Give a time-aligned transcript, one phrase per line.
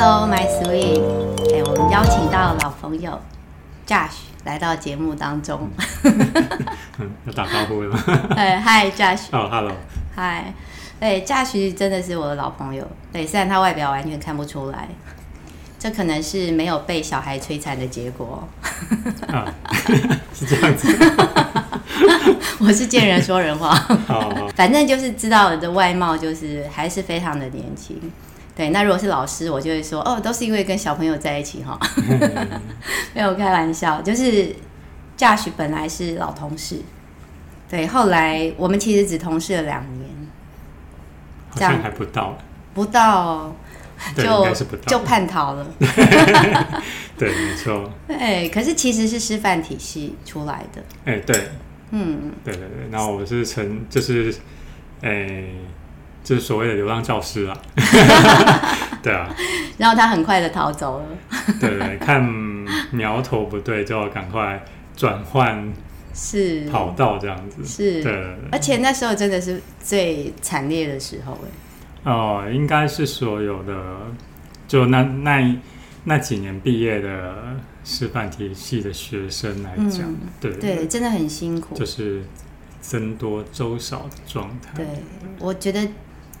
[0.00, 1.02] Hello, my sweet。
[1.52, 3.20] 哎，我们邀请到老朋友
[3.84, 5.68] Josh 来到节目当中。
[7.26, 8.00] 要打招呼了吗？
[8.36, 9.22] 哎，Hi Josh。
[9.32, 9.72] 哦，Hello。
[10.14, 10.52] Hi。
[11.00, 12.86] 对，Josh 真的是我的老朋友。
[13.12, 14.86] 对，虽然他外表完全看不出来，
[15.80, 18.46] 这可能是没有被小孩摧残的结果。
[19.26, 19.52] 啊，
[20.32, 20.96] 是这样子。
[22.60, 23.74] 我是见人说人话。
[24.06, 28.00] 好，好，反正就是知道我的外貌就是还是非常的年轻。
[28.58, 31.78] 对，那如果是老师，我就会说哦，都是因为跟小朋友在一起哈。
[33.14, 34.52] 没有开玩笑，就是
[35.16, 36.82] Josh 本来是老同事，
[37.70, 40.10] 对，后来我们其实只同事了两年，
[41.54, 42.36] 这样还不到，
[42.74, 43.54] 不到
[44.16, 44.52] 就
[44.88, 45.64] 就叛逃了。
[47.16, 47.88] 对，没错。
[48.08, 50.82] 哎，可是其实是师范体系出来的。
[51.04, 51.48] 哎，对，
[51.92, 52.90] 嗯，对对对。
[52.90, 54.34] 然后我是成，就是，
[55.02, 55.44] 哎。
[56.28, 57.56] 就是所谓的流浪教师啊，
[59.02, 59.34] 对啊，
[59.78, 61.06] 然后他很快的逃走了，
[61.58, 62.22] 对对，看
[62.90, 64.62] 苗头不对就要赶快
[64.94, 65.72] 转换
[66.12, 66.66] 是。
[66.68, 71.32] 跑道这样子，是，对，而且那时候真的是最惨烈的时候
[72.04, 73.74] 哎，哦，应该是所有的
[74.66, 75.56] 就那那
[76.04, 82.22] 那几年毕业的师范体系的学生来讲，嗯、对对，真的很辛苦，就是
[82.82, 84.86] 僧多粥少的状态，对，
[85.38, 85.88] 我觉得。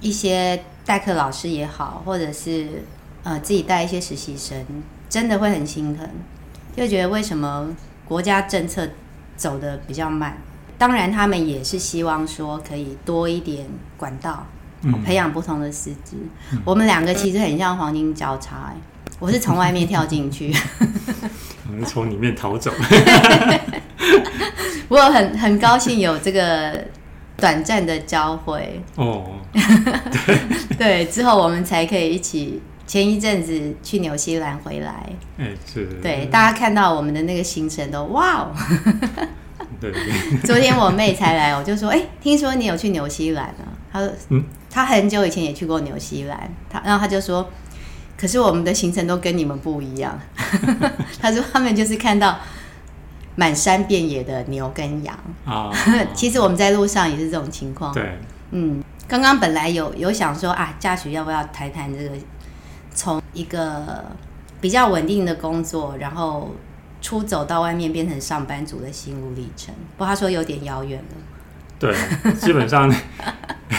[0.00, 2.84] 一些代课老师也好，或者是
[3.24, 4.64] 呃自己带一些实习生，
[5.08, 6.08] 真的会很心疼，
[6.76, 7.68] 就觉得为什么
[8.04, 8.88] 国家政策
[9.36, 10.38] 走的比较慢？
[10.78, 14.46] 当然，他们也是希望说可以多一点管道，
[14.82, 16.16] 嗯、培养不同的师资。
[16.52, 18.72] 嗯、我们两个其实很像黄金交叉，
[19.18, 20.54] 我是从外面跳进去，
[21.68, 22.72] 我是从里面逃走。
[24.88, 26.84] 不过很很高兴有这个。
[27.38, 28.82] 短暂的交汇。
[28.96, 32.60] 哦，对， 对，之后我们才可以一起。
[32.86, 38.50] 前一阵子去纽西兰回来，哎，是，对，大家看到我们的那个行程都哇哦，
[39.78, 40.02] 对，对，
[40.42, 43.68] 昨天我妹才来，我就说，哎，听说你有去纽西兰啊？
[43.92, 47.46] 她说，嗯，她很久以前也去过纽西兰，她，然后她就说，
[48.16, 50.18] 可是我们的行程都跟你们不一样，
[51.20, 52.38] 她说他们就是看到。
[53.38, 55.70] 满山遍野的牛跟羊啊，
[56.12, 57.94] 其实我们在路上也是这种情况。
[57.94, 58.18] 对，
[58.50, 62.10] 嗯，刚刚本来有有想说啊，嘉许要不要谈谈这个
[62.92, 64.04] 从一个
[64.60, 66.52] 比较稳定的工作，然后
[67.00, 69.72] 出走到外面变成上班族的心路历程？
[69.96, 71.14] 不过他说有点遥远了。
[71.78, 71.94] 对，
[72.40, 72.92] 基本上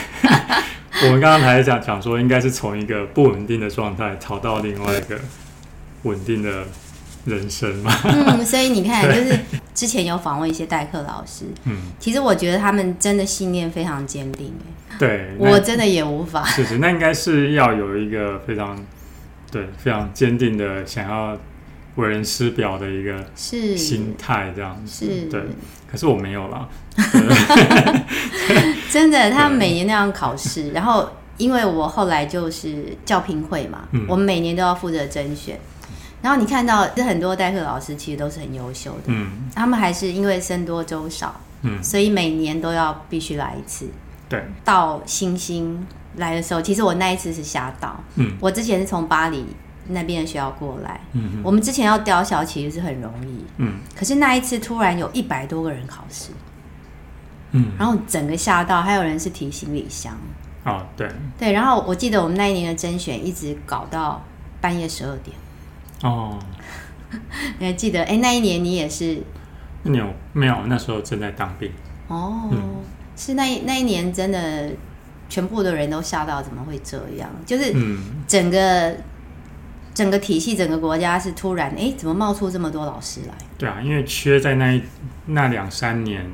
[1.03, 5.19] 我们刚刚还讲讲说，应该是从一个不稳定的状态逃到另外一个
[6.03, 6.63] 稳定的。
[7.25, 9.39] 人生嘛，嗯，所以你看，就是
[9.75, 14.53] 之前有访问一些代课老师，嗯，其实我觉得他们真的信念非常坚定，
[14.97, 18.77] 对，我真的也无法，是是，那应该是要有一个非常，
[19.51, 21.37] 对，非常坚定的想要
[21.95, 23.75] 为人师表的一个是。
[23.77, 25.41] 心态这样子，是，对，
[25.91, 26.67] 可是我没有啦，
[28.89, 35.59] 真的，他们每年那样考试，然后因为我后来就是教评会嘛，嗯，我们每年都要负责甄选。
[36.21, 43.87] 然后你看到，这很多代课老师其实都是很优秀的，嗯，他们还是因为僧多粥少，嗯，所以每年都要必须来一次。
[44.27, 45.87] 对，到星星
[46.17, 49.45] 来的时候，其实我那一次是吓到，嗯，我之前是从巴黎
[49.87, 56.31] 那边的学校过来，嗯，我们之前要吊销其实是很容易，嗯，可是那一次突然有一百多个人考试，
[57.53, 60.15] 嗯，然后整个吓到，还有人是提行李箱，
[60.65, 61.09] 哦，对，
[61.39, 64.21] 对，然后我记得我们那一年的甄选一直搞到
[64.59, 65.35] 半夜十二点。
[66.01, 66.39] 哦，
[67.57, 68.03] 你还记得？
[68.03, 69.21] 哎，那一年你也是？
[69.83, 70.55] 你有没有？
[70.67, 71.71] 那时候正在当兵。
[72.07, 72.81] 哦，嗯、
[73.15, 74.69] 是那一那一年，真的
[75.27, 77.29] 全部的人都吓到，怎么会这样？
[77.45, 77.73] 就是
[78.27, 79.03] 整个、嗯、
[79.93, 83.33] 整个体系，整个国家是突然，哎，怎么冒出这么多老师来？
[83.57, 84.81] 对啊，因为缺在那一
[85.25, 86.25] 那两三年。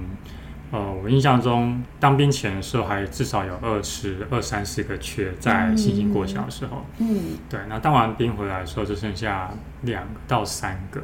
[0.71, 6.85] 呃，我印象中当兵前的时候，还至少有二十二三十个缺，在新兴国小的时候。
[6.97, 7.59] 嗯，对。
[7.69, 9.51] 那当完兵回来的时候，就剩下
[9.83, 11.01] 两到三个。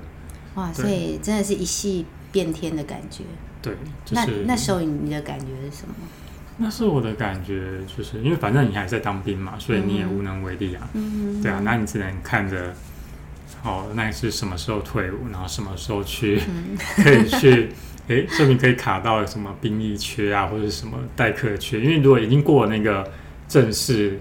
[0.55, 3.23] 哇，所以真的是一系变天的感觉。
[3.61, 5.93] 对，就是、那那时候你的感觉是什么？
[6.57, 10.89] 那时候我的感觉就是因为反正你还在当兵嘛，所以你也无能为力啊。
[10.93, 12.73] 嗯，对啊，那你只能看着，
[13.63, 17.69] 哦，那你是什么时候退伍，然后什么时候去，嗯、 可以去。
[18.11, 21.79] 哎，说明可以卡到什么兵役缺啊，或者什么代课缺？
[21.79, 23.09] 因为如果已经过了那个
[23.47, 24.19] 正式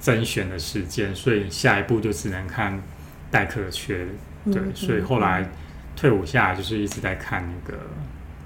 [0.00, 2.82] 甄选的时间，所以下一步就只能看
[3.30, 4.06] 代课缺。
[4.44, 5.50] 对，嗯、所以后来
[5.96, 7.78] 退伍下来就是一直在看那个，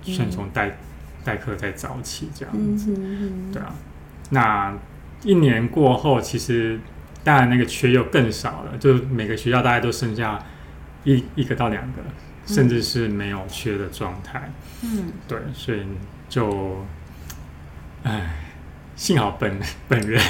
[0.04, 0.76] 顺从代
[1.24, 2.94] 代课在早起这样子。
[3.52, 3.74] 对啊，
[4.30, 4.76] 那
[5.22, 6.78] 一年过后，其实
[7.24, 10.38] 当然那个缺又更少了，就每个学校大概都剩下
[11.04, 12.02] 一一个到两个，
[12.46, 14.50] 甚至是没有缺的状态。
[14.82, 15.82] 嗯，对，所以
[16.28, 16.86] 就，
[18.02, 18.34] 哎，
[18.94, 19.58] 幸好本
[19.88, 20.22] 本人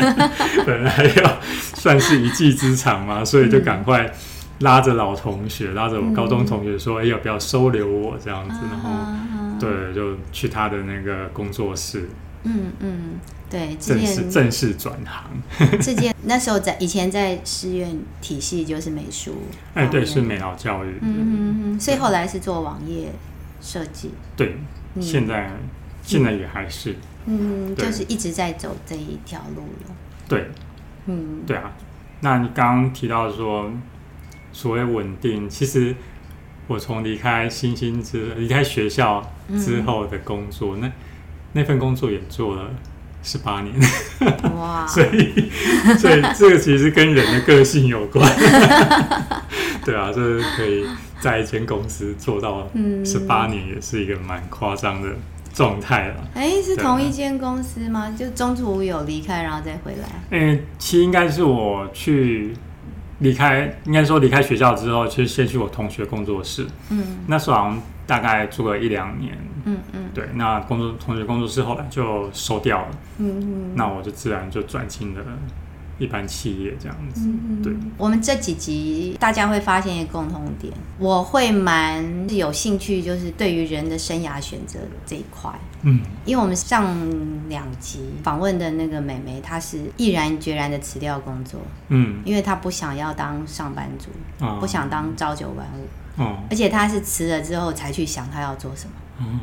[0.66, 1.40] 本来要
[1.74, 4.10] 算是一技之长嘛，所以就赶快
[4.60, 12.08] 拉着老同学，拉着我高中同学说：“哎、嗯，要不要收留我这样子？”然后，对，就去他的那个工作室。
[12.44, 13.20] 嗯嗯，
[13.50, 15.24] 对，正式正式转行。
[15.82, 19.34] 这件那时候在以前在师院体系就是美术，
[19.74, 20.98] 哎，对，是美劳教育。
[21.00, 23.12] 嗯嗯嗯，所以后来是做网页
[23.60, 24.12] 设计。
[24.36, 24.56] 对，
[25.00, 25.50] 现在
[26.02, 26.94] 现在也还是。
[27.26, 29.94] 嗯，就是一直在走这一条路了。
[30.28, 30.50] 对，
[31.06, 31.72] 嗯，对啊。
[32.20, 33.70] 那你刚刚提到说
[34.52, 35.94] 所谓稳定，其实
[36.68, 39.22] 我从离开星星之离开学校
[39.58, 40.90] 之后的工作那。
[41.52, 42.70] 那份工作也做了
[43.22, 43.74] 十八年，
[44.56, 44.86] 哇！
[44.88, 45.50] 所以，
[45.98, 48.30] 所以这个其实跟人的个性有关。
[49.84, 50.86] 对啊，就是可以
[51.20, 52.68] 在一间公司做到
[53.04, 55.08] 十八年，也是一个蛮夸张的
[55.52, 56.14] 状态了。
[56.34, 58.14] 哎、欸，是同一间公司吗？
[58.16, 60.08] 就中途有离开，然后再回来？
[60.30, 62.54] 嗯、欸，其实应该是我去
[63.20, 66.66] 离开，应该说离开学校之后，其实先去我同学工作室。
[66.90, 69.36] 嗯，那时候好像大概住了一两年。
[69.68, 72.88] 嗯嗯，对，那工作同学工作室后来就收掉了，
[73.18, 75.22] 嗯嗯，那我就自然就转进了
[75.98, 77.22] 一般企业这样子。
[77.26, 85.50] 嗯、对，我们这几集大家会发现一个共同点，我会蛮有兴趣，就是对于人的生涯选择这一块。
[85.82, 86.96] 嗯，因为我们上
[87.48, 94.10] 两集访问的那个美眉，她是毅然决然的辞掉工作，嗯，因为她不想要当上班族，
[94.44, 98.92] 哦、不想当朝九晚五，哦，而且她是辞了之后才去想她要做什么。
[99.20, 99.40] 嗯，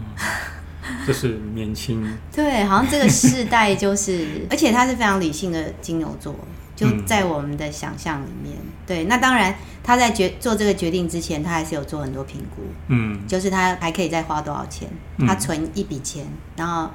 [1.06, 6.34] 就是年轻，对，好像这个世代就是， 而且他是非常理性的金牛座，
[6.76, 8.56] 就在我们的想象里面。
[8.58, 14.88] 嗯、对，那当然他在决做这个决定之前，他还是有做很多评估，嗯，就是他还可以再花多少钱，
[15.28, 16.26] 他存一笔钱，
[16.56, 16.90] 然后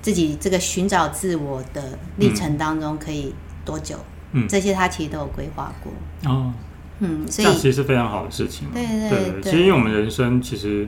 [0.00, 3.34] 自己这个寻找自我的历程当中可以
[3.64, 3.96] 多久，
[4.32, 5.92] 嗯，这些他其实都有规划过。
[6.30, 6.52] 哦，
[7.00, 8.68] 嗯，所以这其实是非常好的事情。
[8.72, 10.86] 对对对，对，其实因为我们人生其实。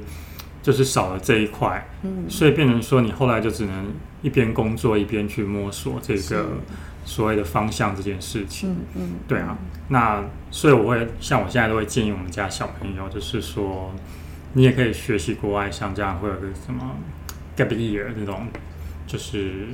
[0.66, 6.54] 就是少了这一块，嗯，所以变成说你后来就只能一边工作一边去摸索这个
[7.04, 9.56] 所谓的方向这件事情，嗯嗯，对啊，
[9.90, 13.94] 那所以我会像我现在都会建议我们家小朋友，就是说
[14.54, 16.96] 你也可以学习国外，像这样会有个什么
[17.56, 18.48] gap year 这种，
[19.06, 19.68] 就是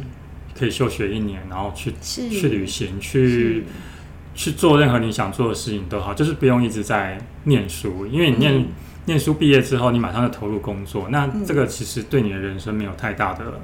[0.55, 3.65] 可以休学一年，然后去去旅行，去
[4.35, 8.55] 去做任何你想做的事情都好，就是不用一直在念书，因为你念。
[8.57, 8.67] 嗯
[9.05, 13.61] 念书毕业之后，你马上就投入工作，那这个其实对你的人生没有太大的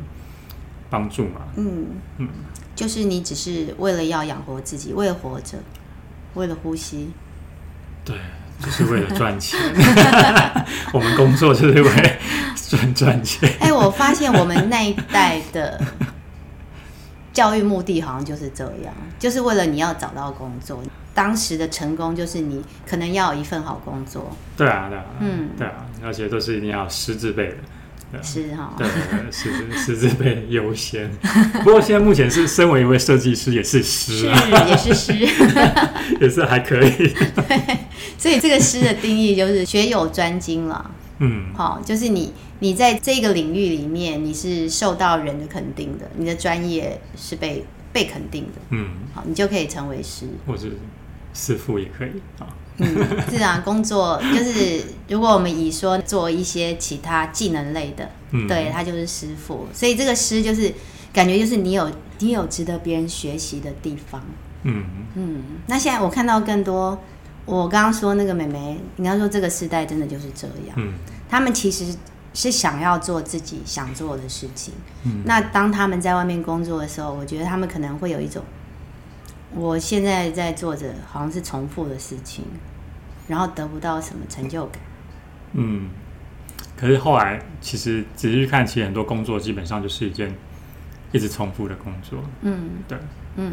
[0.90, 1.42] 帮助嘛。
[1.56, 1.86] 嗯
[2.16, 2.28] 嗯，
[2.74, 5.58] 就是你只是为了要养活自己，为了活着，
[6.34, 7.10] 为了呼吸。
[8.04, 8.16] 对，
[8.60, 9.60] 就是为了赚钱。
[10.92, 12.10] 我们工作就是为了
[12.56, 13.48] 赚赚钱。
[13.60, 15.80] 哎、欸，我发现我们那一代的
[17.32, 20.82] 教育目的好像就是这样，就是为了你要找到工作。
[21.18, 24.30] 当时的成功就是你可能要有一份好工作。
[24.56, 28.22] 对啊，对啊，嗯，对啊，而且都是一定要师字辈的。
[28.22, 28.86] 是哈、哦，对，
[29.32, 31.10] 师师字辈优先。
[31.64, 35.12] 不过现在目前是身为一位设计师，也是师、啊，是也是师，
[36.20, 36.90] 也是还可以。
[37.34, 37.78] 对，
[38.16, 40.88] 所以这个师的定义就是学有专精了。
[41.18, 48.60] 嗯，好，就是你你在这个领域里面，你是受到人的肯定的，你的专业是被被肯定的。
[48.70, 50.68] 嗯，好，你就可以成为师，或者。
[51.34, 52.86] 师傅也可以啊，嗯，
[53.30, 60.72] 是啊，工作就是如果我们以说做一些其他技能类的，嗯，对，他就是师傅，所以这个师就是
[61.12, 64.22] 感觉就是你有你有值得别人学习的地方，
[64.64, 64.84] 嗯。
[65.14, 65.42] 嗯。
[65.66, 66.98] 那现在我看到更多，
[67.44, 70.94] 我刚刚说那个妹妹，你刚刚说这个时代真的就是这样，嗯，
[71.28, 71.94] 他们其实
[72.34, 78.42] 是想要做自己想做的事情，嗯，那当他们在外面工作的时候，我觉得他们可能会有一种。
[79.54, 82.44] 我现在在做着好像是重复的事情，
[83.26, 84.80] 然后得不到什么成就感。
[85.52, 85.88] 嗯，
[86.76, 90.34] 可是后来其实仔细去看，其实很多工作基本上就是一件
[91.12, 92.18] 一直重复的工作。
[92.42, 92.98] 嗯，对，
[93.36, 93.52] 嗯。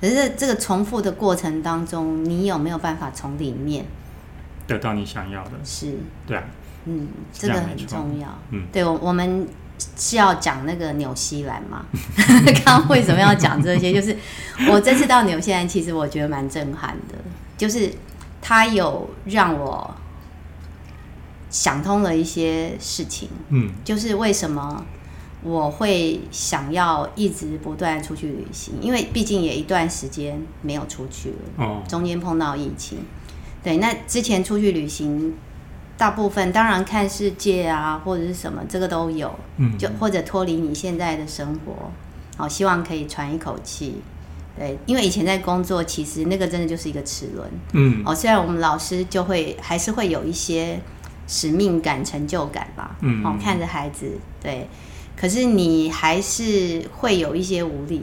[0.00, 3.84] 可是这个重复的过程当中，你有没有办法从里面
[4.66, 5.52] 得到你想要的？
[5.64, 5.94] 是，
[6.26, 6.44] 对啊，
[6.84, 8.28] 嗯，这个很重要。
[8.50, 9.46] 嗯，对，我我们。
[9.96, 11.84] 是要讲那个纽西兰吗？
[12.64, 13.92] 刚刚为什么要讲这些？
[13.92, 14.16] 就是
[14.70, 17.14] 我这次到纽西兰，其实我觉得蛮震撼的，
[17.56, 17.92] 就是
[18.40, 19.94] 它有让我
[21.50, 23.28] 想通了一些事情。
[23.48, 24.84] 嗯，就是为什么
[25.42, 32.98] 我会想要一直不断出去旅行，因为毕竟也一段时间没有出去了，哦，中间碰到疫情。
[33.62, 35.34] 对，那之前出去旅行，
[35.98, 41.90] 大部分当然看世界啊，或者是什么，这个都有，嗯，就或者脱离你现在的生活，
[42.36, 44.00] 好，希望可以喘一口气。
[44.56, 50.80] 对，因为以前在工作，其实那个真的就是一个齿轮，嗯，哦，虽然我们老师就会还是会有一些
[51.26, 54.68] 使命感、成就感吧，嗯，哦，看着孩子，对，
[55.16, 58.02] 可是你还是会有一些无力，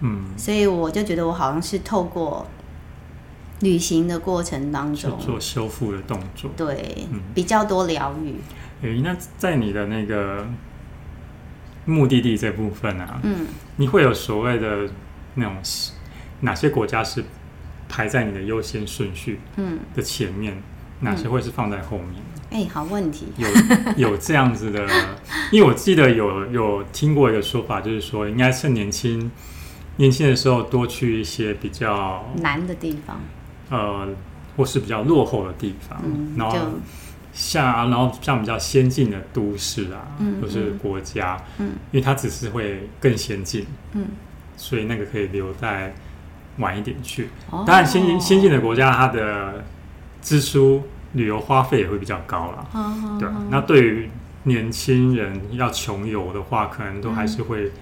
[0.00, 2.46] 嗯，所以我就觉得我好像是透过。
[3.60, 5.18] 旅行的过程当中。
[5.18, 8.34] 做修复的动作，对，嗯、比较多疗愈。
[8.82, 10.46] 诶，那在你的那个
[11.84, 13.46] 目的地这部分啊，嗯，
[13.76, 14.88] 你会有所谓的
[15.34, 15.56] 那种
[16.40, 17.24] 哪些国家是
[17.88, 19.78] 排在你的优先顺序嗯。
[19.96, 20.62] 的前面，嗯、
[21.00, 22.22] 哪些会是放在后面？
[22.50, 24.86] 哎、欸，好问题，有有这样子的，
[25.52, 29.30] 因为我记得有有听过一个说法，就是说应该趁年轻
[29.96, 33.20] 年轻的时候多去一些比较难的地方。
[33.70, 34.08] 呃，
[34.56, 36.56] 或是比较落后的地方，嗯、然后
[37.32, 44.06] 像然后像比较先进的都市啊，嗯、或是国家，嗯，因为它只是会更先进，嗯，
[44.56, 45.94] 所以那个可以留在
[46.58, 47.28] 晚一点去。
[47.50, 49.64] 哦、当然，先进先进的国家，它的
[50.20, 50.82] 支出
[51.12, 52.66] 旅游花费也会比较高啦。
[52.72, 53.28] 哦、对。
[53.50, 54.10] 那对于
[54.44, 57.64] 年轻人要穷游的话，可能都还是会。
[57.66, 57.72] 嗯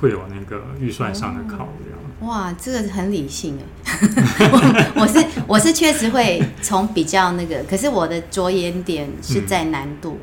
[0.00, 1.98] 会有那个预算上的考量。
[2.20, 2.28] 哦。
[2.28, 4.48] 哇，这个很理性 哎。
[4.50, 10.18] 我我是我是确实会从比较那个，可是我的着眼点是在难度、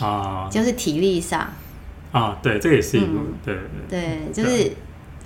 [0.00, 1.50] 嗯、啊，就是体力上
[2.12, 2.38] 啊。
[2.42, 3.54] 对，这个也是一个、嗯、对
[3.88, 4.72] 对对，就是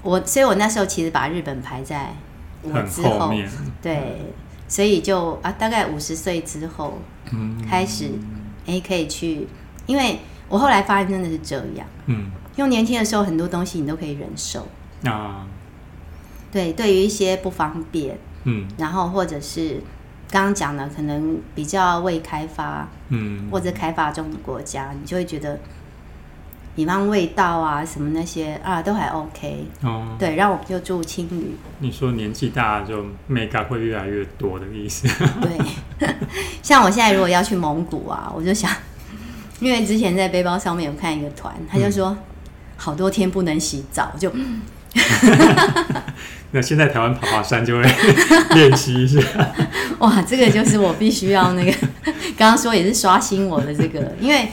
[0.02, 2.14] 我，所以我那时候其实把日本排在
[2.62, 3.32] 我之后，
[3.82, 4.22] 对，
[4.68, 6.98] 所以就啊，大概五十岁之后，
[7.32, 8.10] 嗯，开始
[8.66, 9.48] 哎可以去，
[9.86, 12.30] 因为我后来发现真的是这样，嗯。
[12.56, 14.68] 用年轻的时候，很多东西你都可以忍受
[15.04, 15.46] 啊。
[16.52, 19.80] 对，对于一些不方便，嗯，然后或者是
[20.30, 25.58] 刚刚讲的，可能比较未开发，嗯，或者开发中的国家，你就会觉得，
[26.76, 30.14] 比方味道啊什么那些啊都还 OK 哦。
[30.16, 31.56] 对，然后我们就住青旅。
[31.80, 35.08] 你说年纪大就 mega 会越来越多的意思？
[35.40, 36.06] 对，
[36.62, 38.70] 像我现在如果要去蒙古啊，我就想，
[39.58, 42.10] 因为之前在背包上面有看一个团，他就说。
[42.10, 42.18] 嗯
[42.76, 44.32] 好多天不能洗澡，就
[46.52, 47.82] 那现在台湾爬爬山就会
[48.54, 49.20] 练习一下。
[49.98, 51.72] 哇，这个就是我必须要那个，
[52.36, 54.48] 刚刚说也是刷新我的这个，因为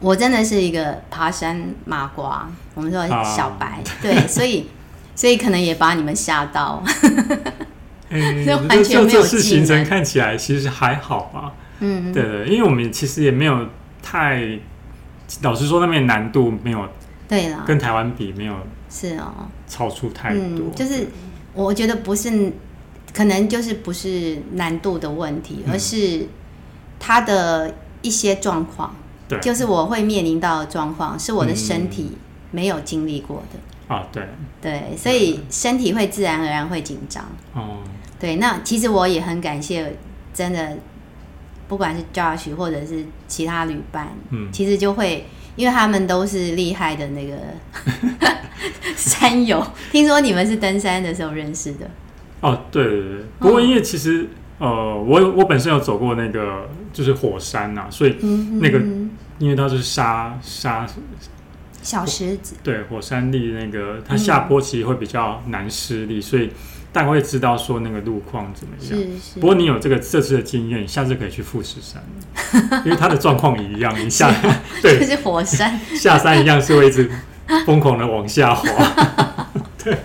[0.00, 4.66] 我真的是一个爬山麻瓜，我们说小白，啊、对，所以
[5.14, 6.82] 所以可能也把你们吓到。
[8.08, 11.52] 嗯，完全没有这次行程看起来其实还好吧？
[11.78, 13.68] 嗯，对对，因为我们其实也没有
[14.02, 14.58] 太。
[15.40, 16.86] 老实说，那边难度没有，
[17.28, 18.54] 对了，跟台湾比没有，
[18.90, 20.40] 是哦，超出太多。
[20.40, 21.08] 嗯，就是
[21.54, 22.52] 我觉得不是，
[23.14, 26.26] 可能就是不是难度的问题，而是
[27.00, 28.94] 它的一些状况。
[29.28, 32.12] 对，就是我会面临到的状况，是我的身体
[32.50, 33.94] 没有经历过的。
[33.94, 34.28] 啊，对，
[34.60, 37.24] 对，所以身体会自然而然会紧张。
[37.54, 37.78] 哦，
[38.20, 39.96] 对，那其实我也很感谢，
[40.34, 40.76] 真的。
[41.72, 45.24] 不管是 Josh 或者是其他旅伴，嗯，其实就会，
[45.56, 47.34] 因为他们都是厉害的那个
[48.94, 49.66] 山友。
[49.90, 51.90] 听说你们是登山的时候认识的？
[52.42, 53.24] 哦，对对对。
[53.38, 58.18] 不过因为其实，哦、呃，我我本身有走过那个就是火山呐、啊，所以
[58.60, 60.86] 那个、嗯、因为它是沙沙
[61.80, 66.50] 小石子，对，火山礫那个它下坡其实会比较难施力，所以。
[66.92, 68.86] 大概会知道说那个路况怎么样。
[68.86, 69.40] 是是。
[69.40, 72.02] 不过你有这个这次的经验，下次可以去富士山，
[72.84, 73.94] 因为它的状况一样。
[73.98, 74.48] 你下 是
[74.82, 77.10] 对，就是火山 下山一样是会一直
[77.66, 78.66] 疯狂的往下滑。
[79.82, 79.96] 对。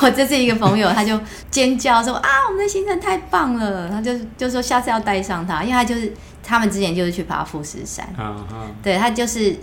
[0.00, 1.18] 我这次一个朋友，他就
[1.50, 8.06] 尖叫说：“啊，我们的行程太棒了！”他就就说下次要带上他，因为他就是他们之前就是去爬富士山。
[8.16, 8.68] 啊啊。
[8.82, 9.56] 对，他就是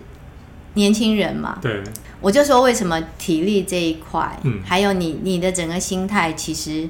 [0.74, 1.60] 年轻人嘛。
[1.62, 1.84] 对。
[2.20, 6.88] 我就说为什么体力这一块，嗯，还有你你的整个心态，其实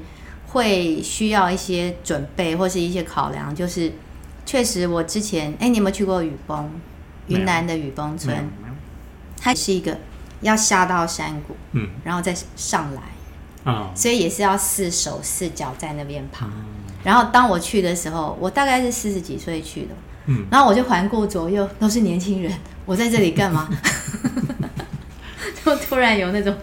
[0.48, 3.54] 会需要一些准备或是一些考量。
[3.54, 3.92] 就是
[4.44, 6.70] 确实，我之前，哎，你有没有去过雨崩？
[7.28, 8.36] 云南的雨崩村，
[9.40, 9.96] 它是一个
[10.40, 13.02] 要下到山谷，嗯，然后再上来，
[13.64, 16.50] 啊，所以也是要四手四脚在那边爬。
[17.04, 19.94] 然后当我去的时候，我大概是四十几岁去的，
[20.26, 22.52] 嗯，然后我就环顾左右，都是年轻人，
[22.84, 23.68] 我在这里干嘛？
[25.64, 26.54] 就突然有那种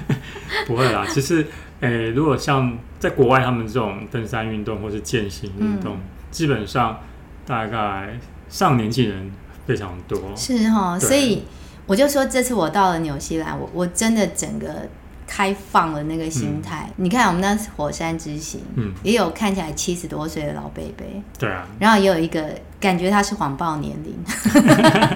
[0.66, 1.46] 不会啦，其实，
[1.80, 7.00] 诶、欸，如果像在国外，他们这种登山运动或是健行运动，嗯、基本上
[7.46, 9.30] 大概上年纪人
[9.66, 10.18] 非常多。
[10.34, 11.44] 是哈，所以
[11.86, 14.88] 我就说这次我到了纽西兰，我我真的整个
[15.32, 16.86] 开放的那个心态。
[16.88, 21.06] 嗯、你看我们那火山之行，嗯，也有看起来七十多岁的老伯伯，
[21.38, 22.44] 对啊，然后也有一个
[22.80, 24.12] 感觉他是谎报年龄。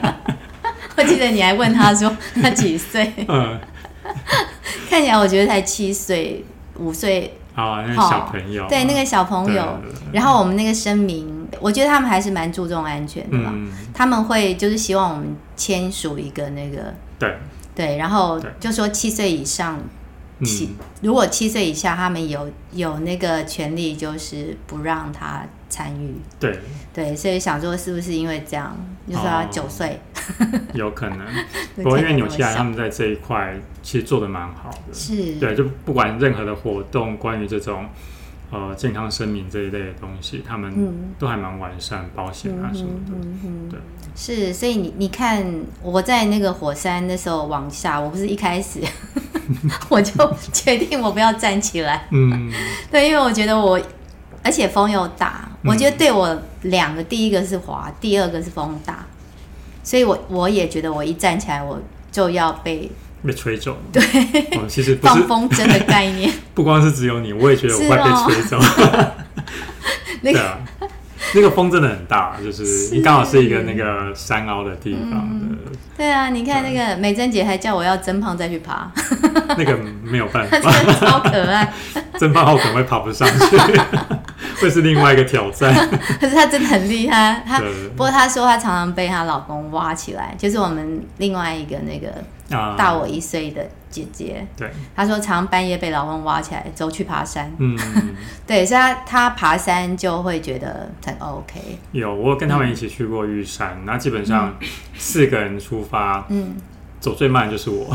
[0.96, 3.12] 我记得你还问他说 他几岁？
[3.26, 3.58] 嗯，
[4.88, 6.44] 看起来我觉得才七岁、
[6.78, 7.36] 五岁。
[7.56, 9.78] 啊，那个小朋友，对那个小朋友，
[10.12, 13.50] 然后我们那个声明，我觉得他们还是蛮注重安全的吧。
[13.52, 17.36] 嗯、他们会就是希望我们签署一个那个，对。
[17.76, 19.80] 对，然后就说七岁以上，
[20.42, 26.14] 七、嗯、如果七岁以下，他们有有那个权利，就是不让他参与。
[26.40, 26.58] 对。
[26.92, 28.76] 对，所以想说是不是因为这样，
[29.08, 29.88] 就说他九岁。
[29.88, 30.00] 哦
[30.72, 31.26] 有可能，
[31.76, 35.34] 不过因为纽西兰他们在这一块其实做的蛮好的，是。
[35.34, 37.86] 对，就不管任何的活动，关于这种
[38.54, 40.72] 呃健康生命这一类的东西，他们
[41.18, 43.80] 都还蛮完善，保险啊什么的，嗯嗯、对，
[44.14, 45.44] 是，所以你你看
[45.82, 48.78] 我在那个火山的时候往下，我不是一开始
[49.90, 52.52] 我就决定我不要站起来，嗯，
[52.90, 53.80] 对，因为我觉得我
[54.44, 59.04] 而且风又大，我觉得对我两个，第一个是滑，第二个是风大。
[59.82, 61.78] 所以，我我也觉得，我一站起来，我
[62.10, 62.90] 就要被
[63.26, 63.76] 被吹走。
[63.92, 64.02] 对，
[64.56, 68.58] 哦、其实放风筝的概念， 不光是只有你，我也觉得我会被吹走。
[68.58, 69.12] 哦、
[70.22, 70.58] 对啊，
[71.34, 75.46] 那个风真的很大，就是你刚好是一个那个山凹的地方的。
[75.50, 75.58] 嗯、
[75.96, 78.90] 对啊，你看那个美珍姐还叫我要增胖再去爬，
[79.56, 80.58] 那个没有办法，
[80.94, 81.72] 超可爱。
[82.18, 83.56] 增胖后可能会爬不上去。
[84.60, 85.72] 会是另外一个挑战，
[86.20, 87.42] 可是她真的很厉害。
[87.46, 87.60] 她
[87.96, 92.08] 不过她说她常常被她老公挖起来，就是我们另外一个那个
[92.76, 94.46] 大我一岁的姐姐。
[94.56, 97.52] 对，她说常常半夜被老公挖起来走去爬山。
[97.58, 97.76] 嗯，
[98.46, 101.78] 对，所以她她爬山就会觉得很 OK。
[101.92, 104.54] 有，我跟他们一起去过玉山，那基本上
[104.96, 106.54] 四个人出发，嗯，
[107.00, 107.94] 走最慢的就是我。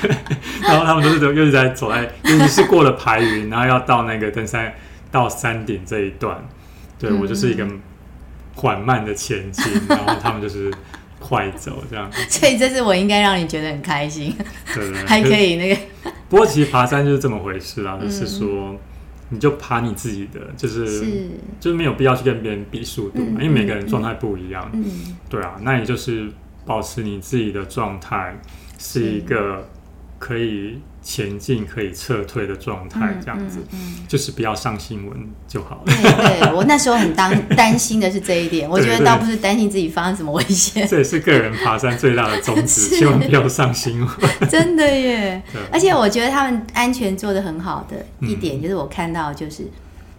[0.00, 0.10] 对，
[0.62, 4.72] 然后他们都是都又是在走在，尤其是过了排云，然后要到那个登山。
[5.12, 6.42] 到山顶这一段，
[6.98, 7.64] 对、嗯、我就是一个
[8.56, 10.72] 缓慢的前进， 然后他们就是
[11.20, 12.10] 快走这样。
[12.28, 14.34] 所以这是我应该让你觉得很开心，
[14.74, 15.80] 对对，还可以那个。
[16.28, 18.74] 不过其实爬山就是这么回事啊，就是说
[19.28, 24.68] 你就爬你自己的，就是，是就是没有必要去跟别人比速度嘛，嗯、因为每个人状态不一样。
[24.72, 24.84] 嗯，
[25.28, 26.28] 对啊，那你就是
[26.64, 28.36] 保持你自己的状态
[28.78, 29.68] 是一个
[30.18, 30.78] 可以。
[31.02, 35.16] 前进可以撤退的状态，这样子，嗯嗯嗯、就是不要上新闻
[35.48, 35.86] 就好了。
[35.86, 40.86] 对，对，我那时候很担 担心的是这一点，我觉得倒不是担心自己发生什么危险。
[40.86, 44.48] 这也是个人爬山最大的宗旨，是希望不要上新闻。
[44.48, 45.42] 真的耶！
[45.72, 49.68] 而且我觉得他们安全做得很好的一点，就是我看到就是。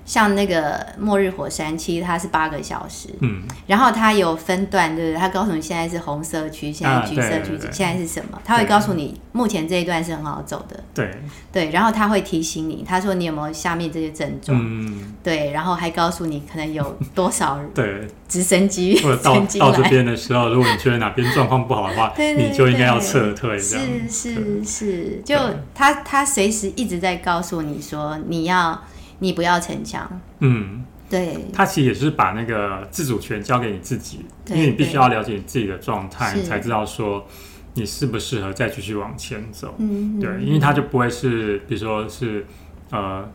[0.06, 5.20] 像那个末日火山，其实它是八个小时，嗯，然后它有分段，对不对？
[5.20, 8.38] 它告诉你现在是红色区，现在橘色区，现在是什么？
[8.44, 11.10] 它会告诉你目前这一段是很好走的，对
[11.52, 11.70] 对。
[11.72, 14.60] 然后它会提醒你，他说你有没有下面这些症状？
[14.62, 15.52] 嗯，对。
[15.52, 23.58] 然后还告诉你可能有多少 对直升机或者到到这边的时候，如果你觉得哪边状况不好的话， 你就应该要撤退。
[23.58, 23.78] 是
[24.10, 25.38] 是是，就
[25.74, 28.84] 他他随时一直在告诉你说你要。
[29.24, 37.26] 你不要逞强，嗯，对，他其实也是把那个自主权交给你自己，因为你必须要了解你自己的状态，你才知道说
[37.74, 39.74] 你适不适合再继续往前走。
[39.78, 42.46] 嗯，对，因为他就不会是，比如说是
[42.92, 43.26] 呃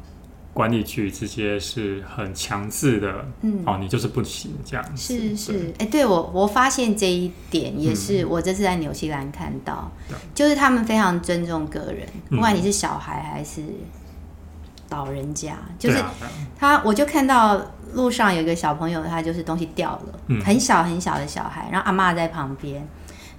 [0.52, 4.84] 管理局直接是很强制的，嗯，哦，你就是不行这样。
[4.94, 13.62] 是是，哎对、欸，对我我发现这一点也是我这次在纽西兰看到，嗯、就是他们非常尊重个人，不管你是小孩还是。
[14.90, 16.02] 老人家就是
[16.58, 17.60] 他，我就看到
[17.94, 22.86] 路上有一个小朋友，他就是东西掉了，嗯、很小很小的小孩，然后阿嬷在旁边。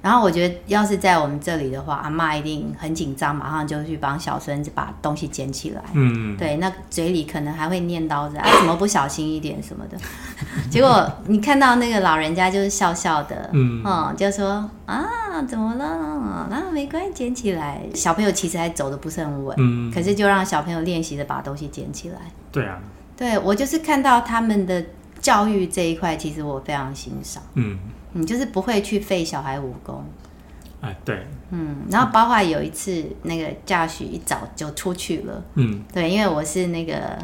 [0.02, 5.82] 然后我觉得，要是在我们这里的话，阿妈一定很紧张，马上就去帮小孙子把东西捡起来。
[5.94, 9.98] 嗯，对，那嘴里可能还会念叨着：“啊，怎么不小心一点什么的。
[10.72, 15.06] ”结果你看到那个老人家就是笑笑的，嗯，嗯，就说：“啊，
[15.48, 15.86] 怎么了？
[15.86, 22.18] 啊，没关系，捡起来。”小朋友其实还走的不是很稳，嗯，可是就让小朋友练习着把东西捡起来。
[22.54, 22.80] 对啊，
[23.18, 24.82] 对，我就是看到他们的
[25.20, 27.44] 教育这一块，其实我非常欣赏。
[27.56, 27.78] 嗯。
[28.14, 30.04] 你就是不会去废小孩武功，
[30.82, 37.18] 哎，对，嗯，然后包括有一次那个驾驶一早就出去了，嗯，对，因为我是那个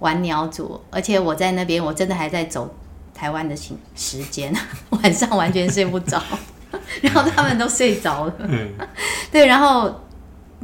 [0.00, 2.74] 玩鸟组，而且我在那边我真的还在走
[3.14, 4.52] 台湾的时时间，
[4.90, 6.22] 晚上完全睡不着，
[7.02, 8.70] 然后他们都睡着了，嗯，
[9.30, 10.02] 对，然后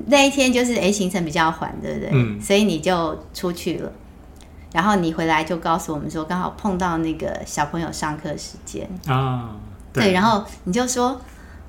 [0.07, 2.11] 那一天就是哎行程比较缓，对不对？
[2.13, 3.93] 嗯，所以你就出去了。
[4.75, 8.91] 然后你回来就告诉我们说，刚好碰到那个小朋友上课时间。
[9.07, 9.51] 啊，
[9.93, 11.21] 对，然后你就说，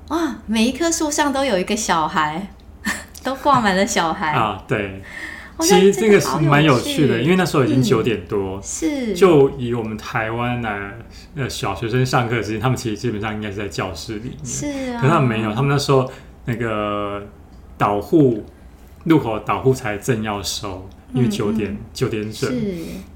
[0.08, 2.48] 哇，每一棵树上都有一个小孩，
[3.22, 4.32] 都挂满了小孩。
[4.32, 5.00] 啊，对。
[5.60, 9.14] 其实这个是蛮有趣的，因为那时候已经九点多，是。
[9.14, 10.92] 就以我们台湾来
[11.34, 16.10] 呃小学生上课的时间，他们其实基本上应该是在教室里面，是啊，可是他们没有，他们那时候
[16.44, 17.22] 那个
[17.78, 18.44] 导护
[19.04, 22.50] 路口导护才正要收，因为九点九点整，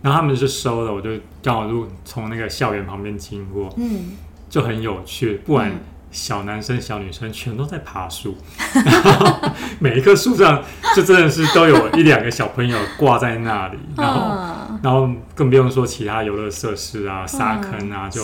[0.02, 1.10] 然后他们就收了，我就
[1.42, 4.16] 刚好路从那个校园旁边经过，嗯，
[4.48, 5.72] 就很有趣，不管。
[6.10, 8.36] 小男生、小女生全都在爬树，
[8.84, 10.62] 然 后每一棵树上
[10.94, 18.20] 就真的是都有一两个小朋友挂在那里，然后，然后更不用说其他游乐设施啊、沙坑啊，就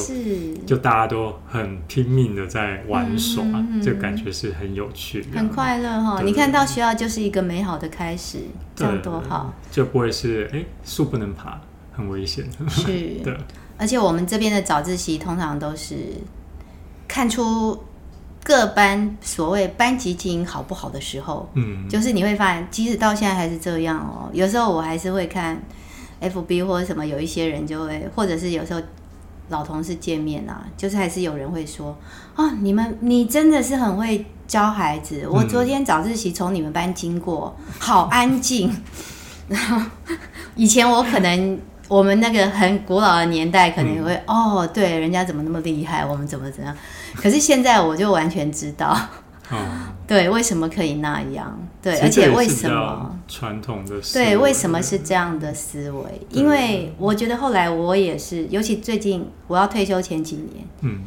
[0.66, 3.44] 就大家都很拼命的在玩耍，
[3.80, 6.20] 这感觉是很有趣，很快乐哈。
[6.22, 8.38] 你看到学校就是一个美好的开始，
[8.74, 11.60] 这样多好，就不会是哎树不能爬，
[11.92, 12.44] 很危险。
[12.68, 12.86] 是，
[13.22, 13.36] 对。
[13.78, 15.94] 而且我们这边的早自习通常都是。
[17.08, 17.78] 看出
[18.42, 24.30] 各班所谓班级经营好不好的时候，嗯，就是你会发现，即使到现在还是这样哦。
[24.32, 25.60] 有时候我还是会看
[26.20, 28.80] FB 或者什么，有一些人就会，或者是有时候
[29.48, 31.96] 老同事见面啊，就是还是有人会说，
[32.36, 35.26] 哦，你们你真的是很会教孩子。
[35.28, 38.70] 我昨天早自习从你们班经过，好安静。
[39.48, 39.80] 然后
[40.54, 41.58] 以前我可能。
[41.88, 46.76] 我们那个很古老的年代，可能会、嗯、哦，对，人家怎么那么厉害，我们怎么怎样？
[47.14, 48.98] 可是现在我就完全知道，
[49.52, 49.58] 嗯、
[50.04, 51.56] 对，为什么可以那样？
[51.80, 56.20] 对，而且为什么传统的对，为什么是这样的思维？
[56.30, 61.00] 因为我觉得后来我也是，尤其最近我要退休前几年，嗯，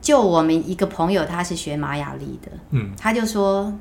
[0.00, 3.72] 就我们一个朋友，他是学玛雅历的，嗯，他就说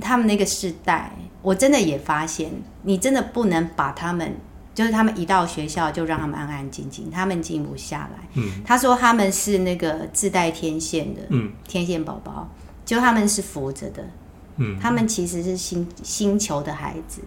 [0.00, 2.50] 他们那个世代，我真的也发现，
[2.82, 4.36] 你真的不能把他们。
[4.72, 8.28] 就是他们一到学校就让他们安安静静，他们静不下来。
[8.34, 12.48] 嗯，他说他们是那个自带天线的，嗯，天线宝宝，
[12.84, 14.02] 就他们是浮着的，
[14.56, 17.20] 嗯，他们其实是星星球的孩子，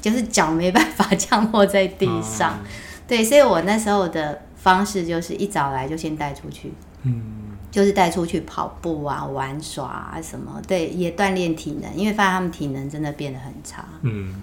[0.00, 2.54] 就是脚没办法降落在地上。
[2.54, 2.58] 哦，
[3.06, 6.72] 对，所以我那时候的方式就是一早来就先带出去，
[7.04, 7.22] 嗯，
[7.70, 14.34] 就是带出去跑步啊、玩耍啊什么，对，也锻炼体能，因为发现他们体能真的变得很差，嗯。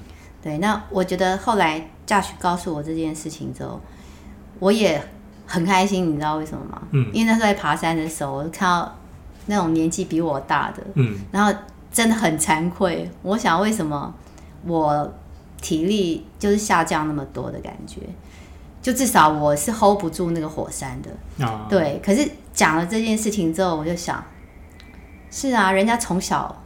[0.41, 3.79] 对，那我觉得后来 Josh 告诉我这件事情之后，
[4.59, 5.01] 我也
[5.45, 6.81] 很开心，你知道为什么吗？
[6.91, 8.95] 嗯，因为那时候在爬山的时候，我就看到
[9.47, 11.53] 那种年纪比我大的，嗯，然后
[11.91, 13.09] 真的很惭愧。
[13.21, 14.13] 我想为什么
[14.65, 15.13] 我
[15.61, 18.01] 体力就是下降那么多的感觉？
[18.81, 21.45] 就至少我是 hold 不住那个火山的。
[21.45, 22.01] 啊，对。
[22.01, 24.23] 可是讲了这件事情之后，我就想，
[25.29, 26.63] 是啊，人家从小。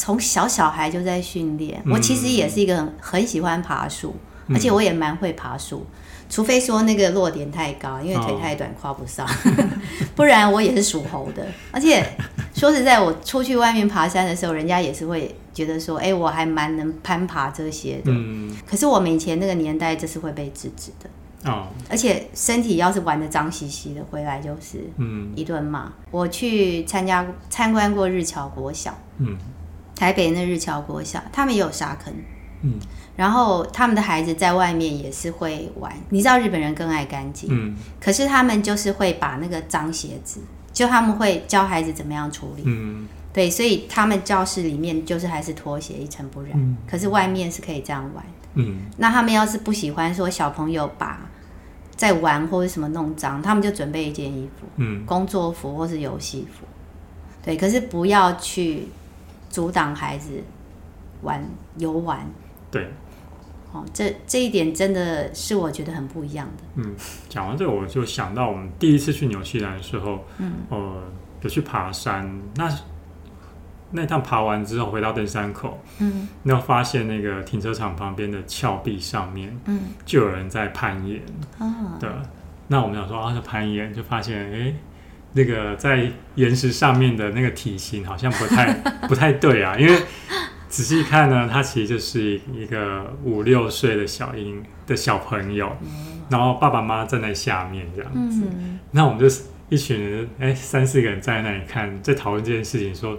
[0.00, 5.84] 从小小孩就在训练，我其实也是一个很很喜欢爬树，嗯、而且我也蛮会爬树，
[6.30, 9.68] 除非说那个落点太高，因为腿太短跨不上，哦、
[10.16, 11.46] 不然我也是属猴的。
[11.70, 12.16] 而且
[12.54, 18.04] 说实在，我出去外面爬山的时候，人家也是会觉得说，哎、欸，我还蛮能攀爬这些的。
[18.06, 21.50] 嗯、可是我们以前那个年代，这是会被制止的。
[21.50, 21.66] 哦。
[21.90, 25.92] 而且身体要是玩的脏兮兮的，回来就是嗯一顿骂。
[26.10, 28.96] 我去参加参观过日侨国小。
[29.18, 29.36] 嗯。
[30.00, 32.10] 台北那日侨国小，他们也有沙坑，
[32.62, 32.72] 嗯，
[33.16, 35.92] 然后他们的孩子在外面也是会玩。
[36.08, 40.40] 你知道日本人更爱干净，嗯，可是他们就是会把那个脏鞋子，
[40.72, 48.24] 就他们会教孩子怎么样处理，嗯，对，所以他们教室里面就是还是拖鞋一尘不染，嗯，可是外面是可以这样玩。
[48.24, 51.28] 的，嗯，那他们要是不喜欢说小朋友把
[51.94, 56.64] 在玩或者什么弄脏，他们就准备一件衣服，嗯，工作服或是游戏服，
[57.44, 58.88] 对，可是不要去。
[59.50, 60.42] 阻挡孩子
[61.22, 61.44] 玩
[61.76, 62.24] 游玩，
[62.70, 62.88] 对，
[63.72, 66.62] 哦，这这一点真的是我觉得很不一样的。
[66.76, 66.94] 嗯，
[67.28, 71.02] 讲完这个，我就想到我们第一次去纽西兰的时候，嗯，呃，
[71.42, 72.72] 有去爬山，那
[73.90, 81.20] 那趟爬完之后回到登山口，嗯，然后发现那个停车场旁边的峭壁上面，嗯，就有人在攀岩，
[81.58, 82.08] 啊，对，
[82.68, 84.74] 那我们想说啊，攀岩，就发现，哎。
[85.32, 88.72] 那个在岩石上面的那个体型好像不太
[89.08, 90.02] 不太对啊，因为
[90.68, 95.76] 仔细看呢，他其实就是一个五六岁的小婴的小朋友，
[96.28, 98.42] 然后爸爸妈妈站在下面这样子，
[98.92, 99.26] 那我们就
[99.68, 103.18] 一群人，哎，三四个人站在那里看，在讨论这件事情，说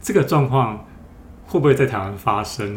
[0.00, 0.86] 这个状况
[1.46, 2.76] 会不会在台湾发生？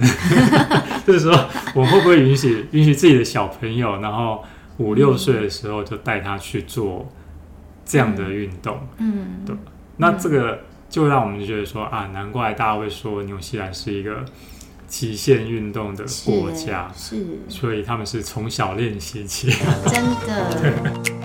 [1.08, 4.44] 就是说，我们会不会允许允许自己的小朋友，然后
[4.78, 7.10] 五六岁的时候就带他去做？
[7.90, 9.56] 这样的运动，嗯，对，
[9.98, 14.24] 那这个就让我们觉得说啊，难怪大家会说纽西兰是一个
[14.86, 19.50] 极限运动的国家，是，是，所以他们是从小练习起，
[19.88, 20.94] 真的。